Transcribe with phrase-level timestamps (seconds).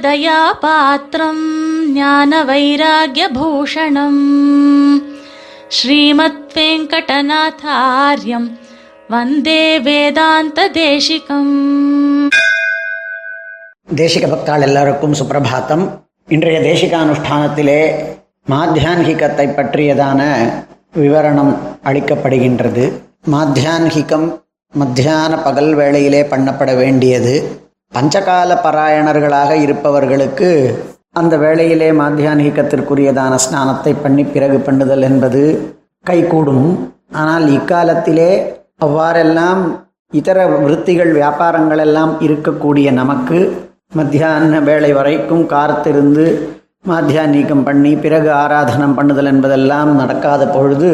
[0.00, 1.42] ராமானுஜதயாபாத்திரம்
[1.92, 4.22] ஞான வைராகியபூஷணம்
[5.70, 8.48] ஸ்ரீமத் வெங்கடநாதாரியம்
[9.08, 11.52] வந்தே வேதாந்த தேசிகம்
[13.94, 15.84] தேசிக பக்தாள் எல்லாருக்கும் சுப்பிரபாத்தம்
[16.28, 17.80] இன்றைய தேசிகானுஷ்டானத்திலே
[18.48, 20.20] மாத்தியான்கிகத்தை பற்றியதான
[20.94, 21.52] விவரணம்
[21.84, 22.84] அளிக்கப்படுகின்றது
[23.30, 24.28] மாத்தியான்கிகம்
[24.74, 27.34] மத்தியான பகல் வேளையிலே பண்ணப்பட வேண்டியது
[27.92, 30.50] பஞ்சகால பராயணர்களாக இருப்பவர்களுக்கு
[31.12, 35.42] அந்த வேளையிலே மாத்தியானிகத்திற்குரியதான ஸ்நானத்தை பண்ணி பிறகு பண்ணுதல் என்பது
[36.04, 36.66] கைகூடும்.
[37.12, 38.30] ஆனால் இக்காலத்திலே
[38.78, 39.62] அவ்வாறெல்லாம்
[40.12, 43.38] இதர விருத்திகள் வியாபாரங்கள் எல்லாம் இருக்கக்கூடிய நமக்கு
[43.94, 46.24] மத்தியான வேளை வரைக்கும் காத்திருந்து
[46.88, 50.92] மாத்தியானிக்கம் பண்ணி பிறகு ஆராதனம் பண்ணுதல் என்பதெல்லாம் நடக்காத பொழுது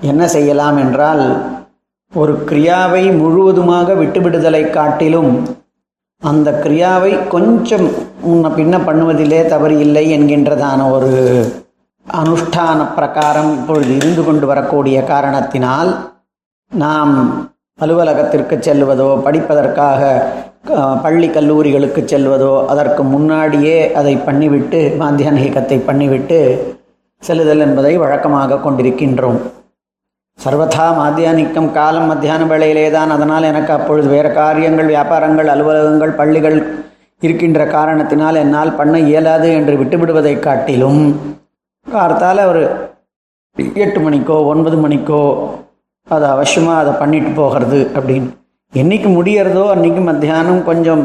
[0.00, 1.24] என்ன செய்யலாம் என்றால்
[2.12, 5.32] ஒரு கிரியாவை முழுவதுமாக விட்டுவிடுதலை காட்டிலும்
[6.30, 7.86] அந்த கிரியாவை கொஞ்சம்
[8.24, 11.10] முன்ன பின்ன பண்ணுவதிலே தவறு இல்லை என்கின்றதான ஒரு
[12.06, 15.90] அனுஷ்டான பிரகாரம் இப்பொழுது இருந்து கொண்டு வரக்கூடிய காரணத்தினால்
[16.72, 17.14] நாம்
[17.78, 20.00] அலுவலகத்திற்கு செல்வதோ படிப்பதற்காக
[21.04, 26.38] பள்ளி கல்லூரிகளுக்கு செல்வதோ அதற்கு முன்னாடியே அதை பண்ணிவிட்டு மாத்தியானிகத்தை பண்ணிவிட்டு
[27.22, 29.40] செல்லுதல் என்பதை வழக்கமாக கொண்டிருக்கின்றோம்.
[30.42, 36.56] சர்வதா மாத்தியானிக்கம் காலம் மத்தியான வேளையிலே தான் அதனால் எனக்கு அப்பொழுது வேறு காரியங்கள் வியாபாரங்கள் அலுவலகங்கள் பள்ளிகள்
[37.22, 41.02] இருக்கின்ற காரணத்தினால் என்னால் பண்ண இயலாது என்று விட்டுவிடுவதை காட்டிலும்
[41.86, 42.62] கார்த்தால ஒரு
[43.84, 45.22] எட்டு மணிக்கோ ஒன்பது மணிக்கோ
[46.08, 48.28] அது அவசியமாக அதை பண்ணிட்டு போகிறது அப்படின்னு.
[48.72, 51.02] என்னைக்கு முடியறதோ அன்றைக்கி மத்தியானம் கொஞ்சம்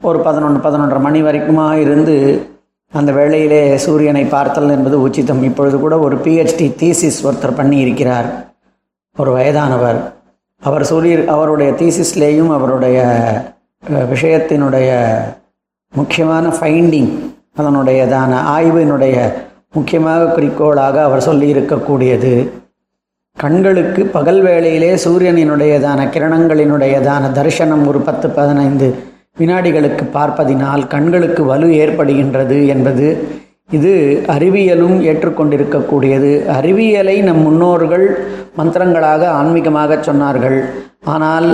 [0.00, 2.14] ஒரு பதினொன்று பதினொன்றரை மணி வரைக்குமா இருந்து
[2.92, 5.42] அந்த வேளையிலே சூரியனை பார்த்தல் என்பது உச்சிதம்.
[5.48, 8.28] இப்பொழுது கூட ஒரு பிஹெச்டி தீசிஸ் ஒருத்தர் பண்ணி இருக்கிறார்
[9.16, 9.98] ஒரு வயதானவர்.
[10.62, 12.98] அவர் சூரிய அவருடைய தீசிஸ்லேயும் அவருடைய
[14.12, 14.90] விஷயத்தினுடைய
[15.92, 17.10] முக்கியமான ஃபைண்டிங்
[17.58, 19.16] அதனுடையதான ஆய்வினுடைய
[19.76, 22.32] முக்கியமாக குறிக்கோளாக அவர் சொல்லியிருக்கக்கூடியது.
[23.36, 28.88] கண்களுக்கு பகல் வேளையிலே சூரியனினுடையதான கிரணங்களினுடையதான தரிசனம் ஒரு பத்து பதினைந்து
[29.40, 33.06] வினாடிகளுக்கு பார்ப்பதினால் கண்களுக்கு வலு ஏற்படுகின்றது என்பது
[33.70, 33.92] இது
[34.34, 36.32] அறிவியலும் ஏற்றுக்கொண்டிருக்கக்கூடியது.
[36.56, 38.06] அறிவியலை நம் முன்னோர்கள்
[38.58, 40.58] மந்திரங்களாக ஆன்மீகமாக சொன்னார்கள்.
[41.14, 41.48] ஆனால்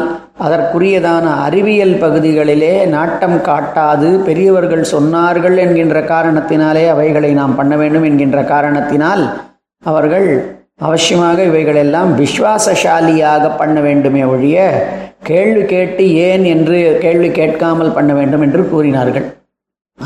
[0.47, 9.25] அதற்குரியதான அறிவியல் பகுதிகளிலே நாட்டம் காட்டாது பெரியவர்கள் சொன்னார்கள் என்கின்ற காரணத்தினாலே அவைகளை நாம் பண்ண வேண்டும் என்கின்ற காரணத்தினால்
[9.83, 10.29] அவர்கள்
[10.89, 14.59] அவசியமாக இவைகளெல்லாம் விஸ்வாசசாலியாக பண்ண வேண்டுமே ஒழிய
[15.31, 19.27] கேள்வி கேட்டு ஏன் என்று கேள்வி கேட்காமல் பண்ண வேண்டும் என்று கூறினார்கள்.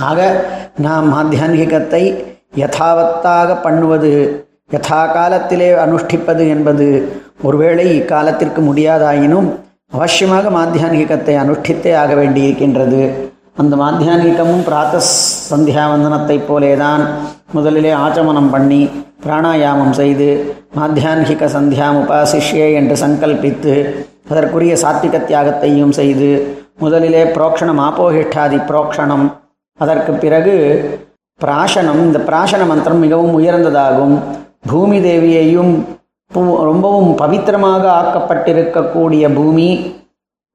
[0.01, 0.47] ஆக
[0.77, 2.15] நாம் ஆத்தியான்கிகத்தை
[2.57, 9.53] யதாவத்தாக பண்ணுவது யதா காலத்திலே அனுஷ்டிப்பது என்பது ஒருவேளை இக்காலத்திற்கு முடியாதாயினும்
[9.93, 13.11] அவசியமாக மாத்தியான்கிகத்தை அனுஷ்டித்தே ஆக வேண்டியிருக்கின்றது.
[13.57, 15.01] அந்த மாத்தியான்கிகமும் பிராத்த
[15.51, 17.03] சந்தியாவந்தனத்தைப் போலேதான்
[17.53, 18.91] முதலிலே ஆச்சமனம் பண்ணி
[19.27, 23.95] பிராணாயாமம் செய்து மாத்தியான்கிக சந்தியாம் உபாசிஷ்யே என்று சங்கல்பித்து
[24.29, 29.44] அதற்குரிய சாத்விக தியாகத்தையும் செய்து முதலிலே புரோக்ஷணம் ஆப்போகிஷ்டாதி புரோக்ஷணம்
[29.79, 30.55] அதற்கு பிறகு
[31.41, 34.17] பிராசனம் இந்த பிராசன மந்திரம் மிகவும் உயர்ந்ததாகும்.
[34.67, 35.73] பூமி தேவியையும்
[36.35, 39.69] பூ- ரொம்பவும் பவித்திரமாக ஆக்கப்பட்டிருக்கக்கூடிய பூமி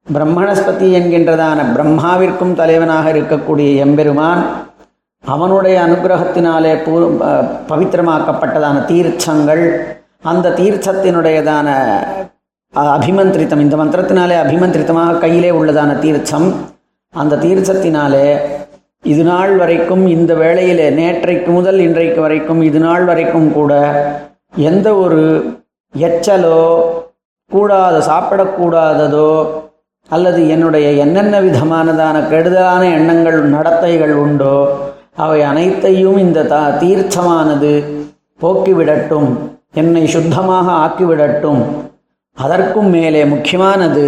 [0.06, 4.42] பிரம்மணஸ்பதி என்கின்றதான பிரம்மாவிற்கும் தலைவனாக இருக்கக்கூடிய எம்பெருமான்
[5.24, 6.92] அவனுடைய அனுகிரகத்தினாலே பூ
[7.68, 9.64] பவித்திரமாக்கப்பட்டதான தீர்ச்சங்கள்
[10.22, 11.68] அந்த தீர்ச்சத்தினுடையதான
[12.94, 16.48] அபிமந்திரித்தம் இந்த மந்திரத்தினாலே அபிமந்திரித்தமாக கையிலே உள்ளதான தீர்ச்சம்
[17.14, 18.26] அந்த தீர்ச்சத்தினாலே
[19.04, 23.72] இது நாள் வரைக்கும் இந்த வேளையில் நேற்றைக்கு முதல் இன்றைக்கு வரைக்கும் இது நாள் வரைக்கும் கூட
[24.56, 25.20] எந்த ஒரு
[25.98, 26.58] எச்சலோ
[27.50, 29.46] கூடாத சாப்பிடக்கூடாததோ
[30.10, 34.54] அல்லது என்னுடைய என்னென்ன விதமானதான கெடுதலான எண்ணங்கள் நடத்தைகள் உண்டோ
[35.16, 37.72] அவை அனைத்தையும் இந்த த தீர்த்தமானது
[38.42, 39.30] போக்கிவிடட்டும்
[39.74, 41.60] என்னை சுத்தமாக ஆக்கிவிடட்டும்.
[42.34, 44.04] அதற்கும் மேலே முக்கியமானது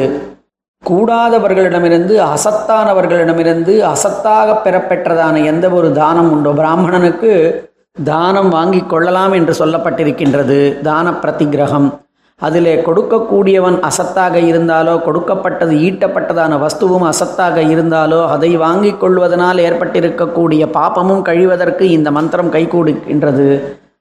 [0.88, 7.32] கூடாதவர்களிடமிருந்து அசத்தானவர்களிடமிருந்து அசத்தாக பெறப்பெற்றதான எந்த ஒரு தானம் உண்டோ பிராமணனுக்கு
[8.04, 10.58] தானம் வாங்கி கொள்ளலாம் என்று சொல்லப்பட்டிருக்கின்றது.
[10.88, 11.88] தான பிரதிகிரகம்.
[12.46, 21.80] அதிலே கொடுக்கக்கூடியவன் அசத்தாக இருந்தாலோ கொடுக்கப்பட்டது ஈட்டப்பட்டதான வஸ்துவும் அசத்தாக இருந்தாலோ அதை வாங்கிக் கொள்வதனால் ஏற்பட்டிருக்கக்கூடிய பாபமும் கழிவதற்கு
[21.96, 23.46] இந்த மந்திரம் கைகூடுகின்றது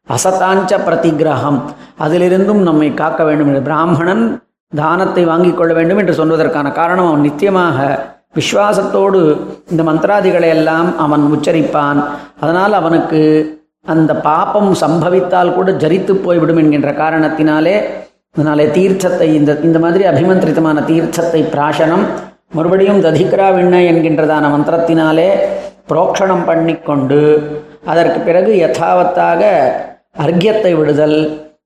[0.09, 1.59] அசத்தாஞ்ச பிரதிகிரகம்.
[2.05, 3.61] அதிலிருந்தும் நம்மை காக்க வேண்டும் என்று.
[3.69, 4.23] பிராமணன்
[4.75, 7.79] தானத்தை வாங்கிக் கொள்ள வேண்டும் என்று சொல்வதற்கான காரணம் அவன் நித்தியமாக
[8.37, 9.19] விஸ்வாசத்தோடு
[9.69, 11.99] இந்த மந்திராதிகளை எல்லாம் அவன் உச்சரிப்பான்.
[12.39, 13.21] அதனால் அவனுக்கு
[13.85, 17.75] அந்த பாப்பம் சம்பவித்தால் கூட ஜரித்து போய்விடும் என்கின்ற காரணத்தினாலே
[18.35, 22.05] அதனாலே தீர்த்தத்தை இந்த இந்த மாதிரி அபிமந்திரித்தமான தீர்த்தத்தை பிராசனம்
[22.53, 25.29] மறுபடியும் ததிக்ரா விண்ண என்கின்றதான மந்திரத்தினாலே
[25.89, 27.21] புரோக்ஷணம் பண்ணி கொண்டு
[27.85, 29.41] அதற்கு பிறகு யதாவத்தாக
[30.25, 31.17] அர்க்கியத்தை விடுதல்.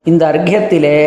[0.03, 0.97] இந்த அர்க்கியத்திலே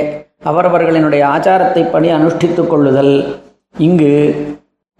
[0.45, 3.37] அவரவர்களினுடைய ஆச்சாரத்தை படி அனுஷ்டித்துக் கொள்ளுதல்.
[3.79, 4.47] இங்கு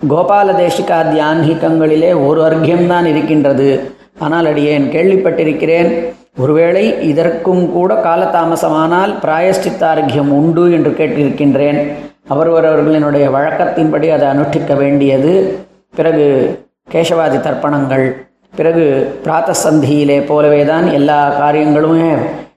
[0.09, 3.91] கோபால தேசிகா தேசிகாத்தியான்கிகங்களிலே ஒரு அர்க்கியம்தான் இருக்கின்றது.
[4.19, 6.05] ஆனால் அடியேன் கேள்விப்பட்டிருக்கிறேன்.
[6.39, 11.93] ஒருவேளை இதற்கும் கூட காலதாமசமானால் பிராயஷ்டித்தார்க்கியம் உண்டு என்று கேட்டிருக்கின்றேன்.
[12.31, 15.59] அவரவர்களினுடைய வழக்கத்தின்படி அதை அனுஷ்டிக்க வேண்டியது.
[15.97, 16.59] பிறகு
[16.91, 18.28] கேசவாதி தர்ப்பணங்கள்.
[18.53, 18.85] பிறகு
[19.25, 22.11] பிராத்த சந்தியிலே போலவே தான் எல்லா காரியங்களுமே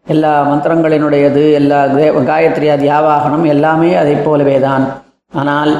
[0.07, 1.79] எல்லா மந்திரங்களினுடையது எல்லா
[2.25, 4.85] காயத்ரி அது யாவாகனம் எல்லாமே அதை போலவே தான்
[5.33, 5.71] ஆனால்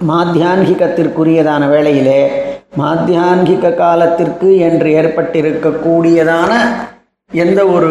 [0.00, 2.20] மாத்தியான்கிகத்திற்குரியதான வேளையிலே
[2.76, 6.52] மாத்தியான்கிக காலத்திற்கு என்று ஏற்பட்டிருக்கக்கூடியதான
[7.30, 7.90] எந்த ஒரு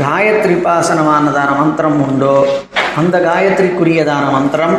[0.00, 2.36] காயத்ரி பாசனமானதான மந்திரம் உண்டோ
[2.96, 4.76] அந்த காயத்ரிக்குரியதான மந்திரம்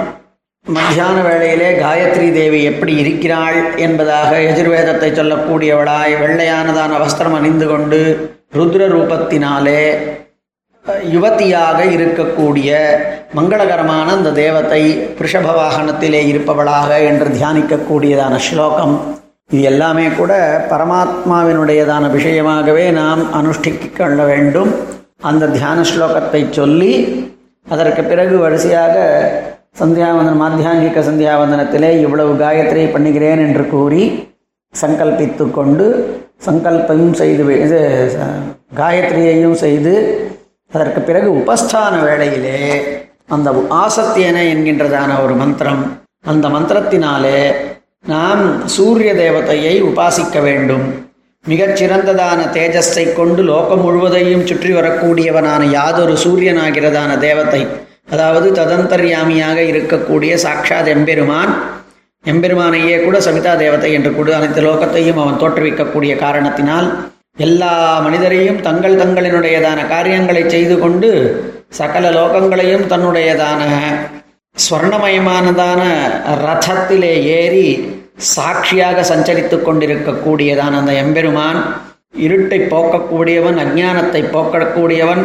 [0.66, 8.00] மத்தியான வேளையிலே காயத்ரி தேவி எப்படி இருக்கிறாள் என்பதாக எஜுர்வேதத்தை சொல்லக்கூடியவளாய் வெள்ளையானதான வஸ்திரம் அணிந்து கொண்டு
[8.58, 9.84] ருத்ர ரூபத்தினாலே
[11.14, 12.72] யுவதியாக இருக்கக்கூடிய
[13.38, 14.82] மங்களகரமான அந்த தேவத்தை
[15.22, 18.96] ரிஷப வாகனத்திலே இருப்பவளாக என்று தியானிக்கக்கூடியதான ஸ்லோகம்.
[19.50, 20.34] இது எல்லாமே கூட
[20.70, 24.72] பரமாத்மாவினுடையதான விஷயமாகவே நாம் அனுஷ்டிக்க கொள்ள வேண்டும்.
[25.22, 26.94] அந்த தியான ஸ்லோகத்தை சொல்லி
[27.68, 28.96] அதற்கு பிறகு வரிசையாக
[29.80, 34.30] சந்தியாவந்தன மாத்தியாங்கிக சந்தியாவந்தனத்திலே இவ்வளவு காயத்ரி பண்ணுகிறேன் என்று கூறி
[34.82, 35.86] சங்கல்பித்து கொண்டு
[36.46, 38.30] சங்கல்பையும் செய்து இது ச-
[38.78, 39.94] காயத்ரியையும் செய்து
[40.72, 42.60] அதற்கு பிறகு உபஸ்தான வேளையிலே
[43.28, 45.84] அந்த ஆசத்தியன என்கின்றதான ஒரு மந்திரம்
[46.26, 47.40] அந்த மந்திரத்தினாலே
[48.04, 50.86] நாம் சூரிய தேவதையை உபாசிக்க வேண்டும்.
[51.46, 57.62] மிகச் சிறந்ததான தேஜஸை கொண்டு லோகம் முழுவதையும் சுற்றி வரக்கூடியவனான யாதொரு சூரியனாகிறதான தேவத்தை
[58.08, 61.54] அதாவது ததந்தர்யாமியாக இருக்கக்கூடிய சாக்ஷாத் எம்பெருமான்
[62.26, 66.88] எம்பெருமானையே கூட சவிதா தேவதை என்று கூட அனைத்து லோகத்தையும் அவன் தோற்றுவிக்கக்கூடிய காரணத்தினால்
[67.38, 71.10] எல்லா மனிதரையும் தங்கள் தங்களினுடையதான காரியங்களை செய்து கொண்டு
[71.72, 73.62] சகல லோகங்களையும் தன்னுடையதான
[74.56, 75.82] ஸ்வர்ணமயமானதான
[76.42, 77.68] ரதத்திலே ஏறி
[78.30, 81.60] சாட்சியாக சஞ்சரித்து கொண்டிருக்கக்கூடியதான அந்த எம்பெருமான்
[82.18, 85.24] இருட்டை போக்கக்கூடியவன் அஜானத்தை போக்கக்கூடியவன்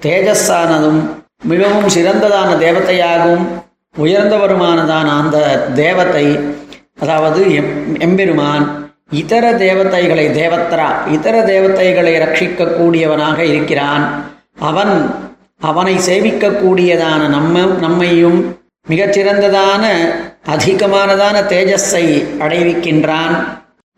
[0.00, 1.00] தேஜஸ்ஸானதும்
[1.42, 3.44] மிகவும் சிறந்ததான தேவத்தையாகும்
[3.94, 5.36] உயர்ந்தவருமானதான அந்த
[5.74, 6.26] தேவத்தை
[7.00, 8.64] அதாவது எம் எம்பெருமான்
[9.10, 14.04] இதர தேவத்தைகளை தேவத்தரா இதர தேவத்தைகளை ரட்சிக்கக்கூடியவனாக இருக்கிறான்.
[14.58, 14.94] அவன்
[15.60, 18.40] அவனை சேவிக்கக்கூடியதான நம்ம நம்மையும்
[18.88, 19.84] மிகச்சிறந்ததான
[20.46, 22.04] அதிகமானதான தேஜஸை
[22.40, 23.34] அடைவிக்கின்றான்.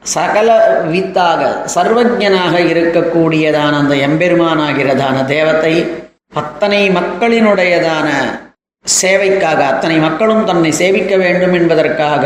[0.03, 0.51] சகல
[0.93, 1.41] வித்தாக
[1.75, 5.75] சர்வஜனாக இருக்கக்கூடியதான அந்த எம்பெருமானாகிறதான தேவத்தை
[6.33, 8.09] அத்தனை மக்களினுடையதான
[8.87, 12.25] சேவைக்காக அத்தனை மக்களும் தன்னை சேவிக்க வேண்டும் என்பதற்காக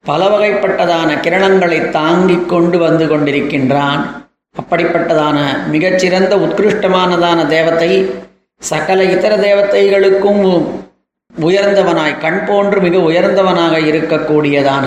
[0.00, 4.02] பல வகைப்பட்டதான கிரணங்களை தாங்கிக் கொண்டு வந்து கொண்டிருக்கின்றான்.
[4.58, 5.38] அப்படிப்பட்டதான
[5.70, 8.14] மிகச்சிறந்த உத்கிருஷ்டமானதான தேவத்தை
[8.58, 10.42] சகல இதர தேவத்தைகளுக்கும்
[11.38, 14.86] உயர்ந்தவனாய் கண் போன்று மிக உயர்ந்தவனாக இருக்கக்கூடியதான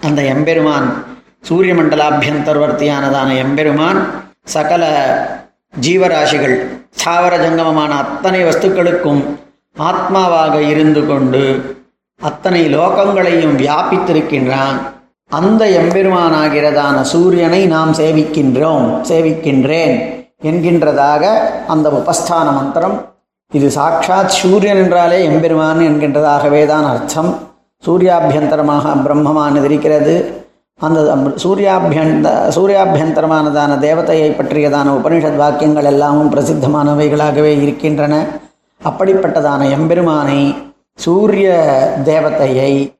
[0.00, 1.04] அந்த எம்பெருமான்
[1.40, 4.00] சூரிய மண்டலாபியந்தர்வர்த்தியானதான எம்பெருமான்
[4.44, 4.84] சகல
[5.80, 9.22] ஜீவராசிகள் ஸ்தாவர ஜங்கமமான அத்தனை வஸ்துக்களுக்கும்
[9.76, 11.44] ஆத்மாவாக இருந்து கொண்டு
[12.20, 14.76] அத்தனை லோகங்களையும் வியாபித்திருக்கின்றான்.
[15.30, 19.96] அந்த எம்பெருமானாகிறதான சூரியனை நாம் சேவிக்கின்றோம் சேவிக்கின்றேன்
[20.42, 21.24] என்கின்றதாக
[21.66, 22.96] அந்த உபஸ்தான மந்திரம்.
[23.52, 27.30] இது சாட்சாத் சூரியன் என்றாலே எம்பெருமான் என்கின்றதாகவே தான் அர்த்தம்.
[27.86, 30.43] சூர்யாபியந்தரமாக பிரம்மமானது இருக்கிறது.
[30.80, 38.26] அந்த சூர்யாபியந்த சூர்யாபியந்தரமானதான தேவதையை பற்றியதான உபனிஷத் வாக்கியங்கள் எல்லாமும் பிரசித்தமானவைகளாகவே இருக்கின்றன.
[38.84, 40.54] அப்படிப்பட்டதான எம்பெருமானை
[40.94, 41.48] சூரிய
[42.04, 42.94] தேவதையை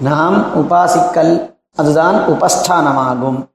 [0.00, 3.48] நாம் உபாசிக்கல் அதுதான் உபஸ்தானமாகும்.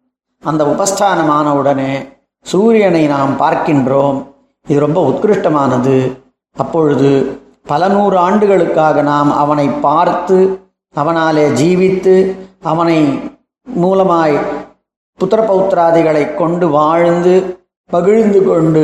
[0.44, 2.08] அந்த உபஸ்தானமான உடனே
[2.42, 4.26] சூரியனை நாம் பார்க்கின்றோம்.
[4.68, 6.24] இது ரொம்ப உத்கிருஷ்டமானது.
[6.58, 10.60] அப்பொழுது பல நூறு ஆண்டுகளுக்காக நாம் அவனை பார்த்து
[10.96, 13.20] அவனாலே ஜீவித்து அவனை
[13.68, 14.38] மூலமாய்
[15.20, 17.36] புத்திர பௌத்திராதிகளை கொண்டு வாழ்ந்து
[17.90, 18.84] பகிழ்ந்து கொண்டு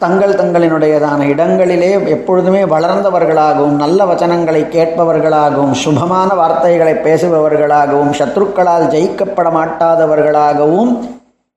[0.00, 10.92] தங்கள் தங்களினுடையதான இடங்களிலே எப்பொழுதுமே வளர்ந்தவர்களாகவும் நல்ல வச்சனங்களை கேட்பவர்களாகவும் சுபமான வார்த்தைகளை பேசுபவர்களாகவும் சத்ருக்களால் ஜெயிக்கப்பட மாட்டாதவர்களாகவும்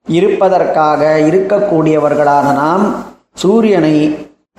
[0.07, 2.85] இருப்பதற்காக இருக்கக்கூடியவர்களான நாம்
[3.37, 3.95] சூரியனை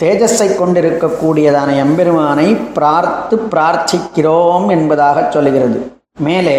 [0.00, 5.80] தேஜஸை கொண்டிருக்கக்கூடியதான எம்பெருமானை பிரார்த்து பிரார்த்திக்கிறோம் என்பதாக சொல்லுகிறது
[6.20, 6.58] மேலே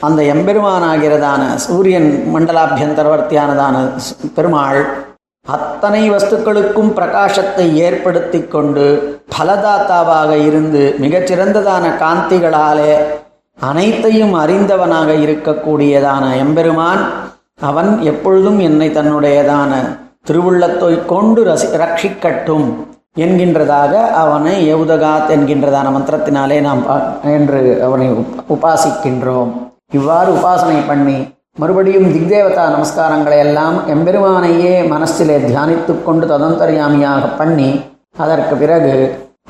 [0.00, 3.76] அந்த எம்பெருமானாகிறதான சூரியன் மண்டலாபியந்தரவர்த்தியானதான
[4.34, 4.80] பெருமாள்
[5.46, 8.84] அத்தனை வஸ்துக்களுக்கும் பிரகாசத்தை ஏற்படுத்தி கொண்டு
[9.38, 12.92] பலதாத்தாவாக இருந்து மிகச்சிறந்ததான காந்திகளாலே
[13.58, 17.02] அனைத்தையும் அறிந்தவனாக இருக்கக்கூடியதான எம்பெருமான்
[17.60, 19.72] அவன் எப்பொழுதும் என்னை தன்னுடையதான
[20.30, 22.68] திருவுள்ளத்தை கொண்டு ரசி ரட்சிக்கட்டும்
[23.16, 26.82] என்கின்றதாக அவனை எவுதகாத் என்கின்றதான மந்திரத்தினாலே நாம்
[27.22, 29.52] என்று அவனை உப்- உபாசிக்கின்றோம்.
[29.92, 31.18] இவ்வாறு உபாசனை பண்ணி
[31.60, 37.68] மறுபடியும் திக்தேவதா நமஸ்காரங்களை எல்லாம் எம்பெருமானையே மனசிலே தியானித்துக் கொண்டு ததந்தர்யாமியாக பண்ணி
[38.24, 38.94] அதற்கு பிறகு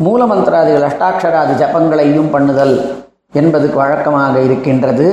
[0.04, 2.74] மூலமந்திராதிகள் அஷ்டாட்சராதி ஜபங்களையும் பண்ணுதல்
[3.40, 5.08] என்பதுக்கு வழக்கமாக இருக்கின்றது.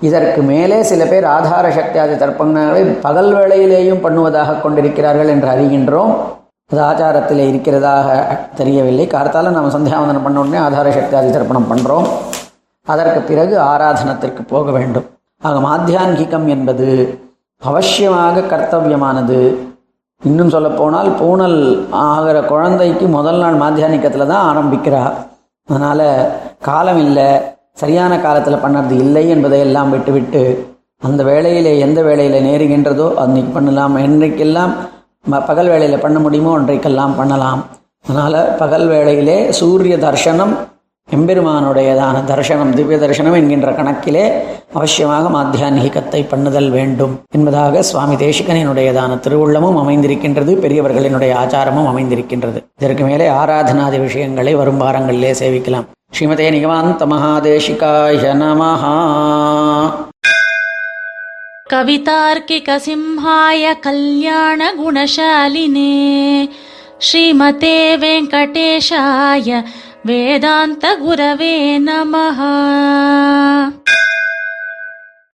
[0.00, 6.12] இதற்கு மேலே சில பேர் ஆதார சக்தியாதி தர்ப்பங்களை பகல் வேளையிலேயும் பண்ணுவதாக கொண்டிருக்கிறார்கள் என்று அறிகின்றோம்.
[6.70, 8.08] அது ஆச்சாரத்தில் இருக்கிறதாக
[8.60, 9.06] தெரியவில்லை.
[9.14, 12.08] கார்த்தால நாம் சந்தியாவந்தனம் பண்ண உடனே ஆதார சக்தியாதி தர்ப்பணம் பண்ணுறோம்
[12.90, 15.06] அதற்கு பிறகு ஆராதனத்திற்கு போக வேண்டும்.
[15.42, 16.88] ஆக மாத்தியான்கிகம் என்பது
[17.64, 19.54] அவசியமாக கர்த்தவியமானது.
[20.24, 21.58] இன்னும் சொல்லப்போனால் பூனல்
[21.90, 25.12] ஆகிற குழந்தைக்கு முதல் நாள் மாத்தியானிக்கத்தில் தான் ஆரம்பிக்கிறா.
[25.68, 26.28] அதனால்
[26.60, 27.28] காலம் இல்லை
[27.72, 30.42] சரியான காலத்தில் பண்ணுறது இல்லை என்பதை எல்லாம் விட்டுவிட்டு
[31.02, 33.96] அந்த வேளையிலே எந்த வேளையில் நேருகின்றதோ அன்னைக்கு பண்ணலாம்.
[33.96, 34.72] என்றைக்கெல்லாம்
[35.30, 37.62] ம- பகல் வேளையில் பண்ண முடியுமோ அன்றைக்கெல்லாம் பண்ணலாம்.
[38.08, 40.52] அதனால் பகல் வேளையிலே சூரிய தர்சனம்
[41.09, 44.23] எம்பெருமானுடையதான தரிசனம் திவ்ய தரிசனம் என்கின்ற கணக்கிலே
[44.73, 53.99] அவசியமாக மாத்தியான்கிகத்தை பண்ணுதல் வேண்டும் என்பதாக சுவாமி தேசிகனினுடையதான திருவுள்ளமும் அமைந்திருக்கின்றது பெரியவர்களினுடைய ஆச்சாரமும் அமைந்திருக்கின்றது இதற்கு மேலே ஆராதனாதி
[53.99, 58.95] விஷயங்களை வரும் வாரங்களிலே சேவிக்கலாம் ஸ்ரீமதே நிகமாந்த மகாதேசிகாய நமஹா
[62.47, 64.75] कवितार्किकसिंहाय कल्याणगुणशालिने
[67.01, 69.49] श्रीमते वेङ्कटेशाय
[70.07, 71.53] वेदान्तगुरवे
[71.87, 72.39] नमः